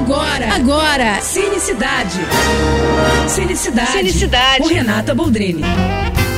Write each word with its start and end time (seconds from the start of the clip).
Agora, 0.00 0.54
agora, 0.54 1.20
Cinecidade. 1.20 2.20
Cinecidade. 3.28 3.92
Cinecidade. 3.92 4.62
Com 4.62 4.68
Renata 4.68 5.14
Boldrini. 5.14 5.62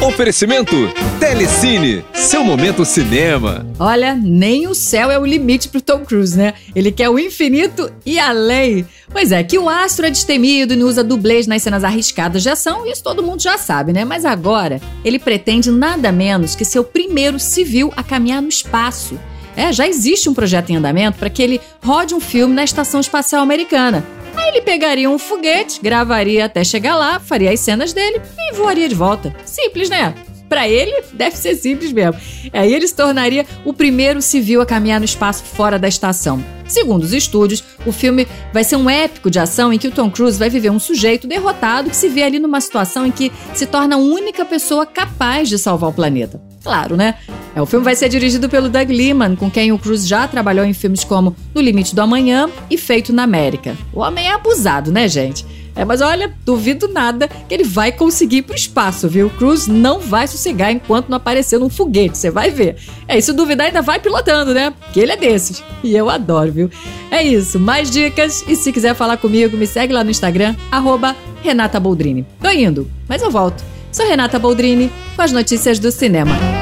Oferecimento 0.00 0.92
Telecine, 1.20 2.04
seu 2.12 2.42
momento 2.42 2.84
cinema. 2.84 3.64
Olha, 3.78 4.16
nem 4.16 4.66
o 4.66 4.74
céu 4.74 5.12
é 5.12 5.18
o 5.18 5.24
limite 5.24 5.68
pro 5.68 5.80
Tom 5.80 6.00
Cruise, 6.00 6.36
né? 6.36 6.54
Ele 6.74 6.90
quer 6.90 7.08
o 7.08 7.20
infinito 7.20 7.88
e 8.04 8.18
além. 8.18 8.84
Pois 9.12 9.30
é, 9.30 9.44
que 9.44 9.56
o 9.56 9.68
astro 9.68 10.06
é 10.06 10.10
destemido 10.10 10.74
e 10.74 10.76
não 10.76 10.88
usa 10.88 11.04
dublês 11.04 11.46
nas 11.46 11.62
cenas 11.62 11.84
arriscadas 11.84 12.42
de 12.42 12.50
ação, 12.50 12.84
isso 12.84 13.04
todo 13.04 13.22
mundo 13.22 13.40
já 13.40 13.56
sabe, 13.58 13.92
né? 13.92 14.04
Mas 14.04 14.24
agora, 14.24 14.80
ele 15.04 15.20
pretende 15.20 15.70
nada 15.70 16.10
menos 16.10 16.56
que 16.56 16.64
ser 16.64 16.80
o 16.80 16.84
primeiro 16.84 17.38
civil 17.38 17.92
a 17.96 18.02
caminhar 18.02 18.42
no 18.42 18.48
espaço. 18.48 19.16
É, 19.56 19.72
já 19.72 19.86
existe 19.86 20.28
um 20.28 20.34
projeto 20.34 20.70
em 20.70 20.76
andamento 20.76 21.18
para 21.18 21.30
que 21.30 21.42
ele 21.42 21.60
rode 21.82 22.14
um 22.14 22.20
filme 22.20 22.54
na 22.54 22.64
Estação 22.64 23.00
Espacial 23.00 23.42
Americana. 23.42 24.04
Aí 24.34 24.48
ele 24.48 24.62
pegaria 24.62 25.10
um 25.10 25.18
foguete, 25.18 25.80
gravaria 25.80 26.46
até 26.46 26.64
chegar 26.64 26.96
lá, 26.96 27.20
faria 27.20 27.50
as 27.50 27.60
cenas 27.60 27.92
dele 27.92 28.20
e 28.38 28.54
voaria 28.54 28.88
de 28.88 28.94
volta. 28.94 29.34
Simples, 29.44 29.90
né? 29.90 30.14
Para 30.48 30.68
ele, 30.68 31.02
deve 31.14 31.36
ser 31.36 31.54
simples 31.54 31.92
mesmo. 31.92 32.20
Aí 32.52 32.74
ele 32.74 32.86
se 32.86 32.94
tornaria 32.94 33.46
o 33.64 33.72
primeiro 33.72 34.20
civil 34.20 34.60
a 34.60 34.66
caminhar 34.66 35.00
no 35.00 35.04
espaço 35.04 35.42
fora 35.42 35.78
da 35.78 35.88
estação. 35.88 36.44
Segundo 36.66 37.04
os 37.04 37.12
estúdios, 37.12 37.64
o 37.86 37.92
filme 37.92 38.26
vai 38.52 38.62
ser 38.62 38.76
um 38.76 38.88
épico 38.88 39.30
de 39.30 39.38
ação 39.38 39.72
em 39.72 39.78
que 39.78 39.88
o 39.88 39.90
Tom 39.90 40.10
Cruise 40.10 40.38
vai 40.38 40.50
viver 40.50 40.70
um 40.70 40.78
sujeito 40.78 41.26
derrotado 41.26 41.88
que 41.88 41.96
se 41.96 42.08
vê 42.08 42.22
ali 42.22 42.38
numa 42.38 42.60
situação 42.60 43.06
em 43.06 43.10
que 43.10 43.32
se 43.54 43.64
torna 43.64 43.96
a 43.96 43.98
única 43.98 44.44
pessoa 44.44 44.84
capaz 44.84 45.48
de 45.48 45.58
salvar 45.58 45.90
o 45.90 45.92
planeta. 45.92 46.40
Claro, 46.62 46.96
né? 46.96 47.16
É, 47.54 47.60
o 47.60 47.66
filme 47.66 47.84
vai 47.84 47.94
ser 47.94 48.08
dirigido 48.08 48.48
pelo 48.48 48.68
Doug 48.68 48.88
Liman, 48.88 49.36
com 49.36 49.50
quem 49.50 49.72
o 49.72 49.78
Cruise 49.78 50.06
já 50.06 50.26
trabalhou 50.26 50.64
em 50.64 50.72
filmes 50.72 51.04
como 51.04 51.36
No 51.54 51.60
Limite 51.60 51.94
do 51.94 52.00
Amanhã 52.00 52.48
e 52.70 52.78
Feito 52.78 53.12
na 53.12 53.24
América. 53.24 53.76
O 53.92 54.00
homem 54.00 54.26
é 54.26 54.32
abusado, 54.32 54.90
né, 54.90 55.06
gente? 55.08 55.44
É, 55.74 55.84
mas 55.84 56.00
olha, 56.00 56.32
duvido 56.44 56.86
nada 56.88 57.28
que 57.28 57.54
ele 57.54 57.64
vai 57.64 57.90
conseguir 57.92 58.38
ir 58.38 58.42
pro 58.42 58.54
espaço, 58.54 59.08
viu? 59.08 59.26
O 59.28 59.30
Cruise 59.30 59.70
não 59.70 60.00
vai 60.00 60.26
sossegar 60.26 60.70
enquanto 60.70 61.08
não 61.08 61.16
aparecer 61.16 61.58
num 61.58 61.70
foguete, 61.70 62.18
você 62.18 62.30
vai 62.30 62.50
ver. 62.50 62.76
É, 63.08 63.16
e 63.16 63.22
se 63.22 63.32
duvidar, 63.32 63.66
ainda 63.66 63.80
vai 63.80 63.98
pilotando, 63.98 64.52
né? 64.52 64.72
Porque 64.78 65.00
ele 65.00 65.12
é 65.12 65.16
desses. 65.16 65.62
E 65.82 65.96
eu 65.96 66.10
adoro, 66.10 66.52
viu? 66.52 66.70
É 67.10 67.22
isso, 67.22 67.58
mais 67.58 67.90
dicas. 67.90 68.44
E 68.46 68.54
se 68.54 68.72
quiser 68.72 68.94
falar 68.94 69.16
comigo, 69.16 69.56
me 69.56 69.66
segue 69.66 69.92
lá 69.92 70.04
no 70.04 70.10
Instagram, 70.10 70.54
arroba 70.70 71.16
Renata 71.42 71.80
Boldrini. 71.80 72.26
Tô 72.40 72.50
indo, 72.50 72.90
mas 73.08 73.22
eu 73.22 73.30
volto. 73.30 73.64
Sou 73.90 74.06
Renata 74.06 74.38
Boldrini 74.38 74.90
com 75.16 75.22
as 75.22 75.32
notícias 75.32 75.78
do 75.78 75.90
cinema. 75.90 76.61